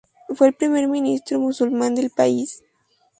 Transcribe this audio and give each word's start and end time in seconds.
Fue 0.29 0.47
el 0.47 0.53
primer 0.55 0.87
ministro 0.87 1.39
musulmán 1.39 1.93
del 1.93 2.09
país. 2.09 2.63